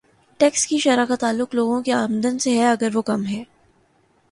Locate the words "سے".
2.39-2.57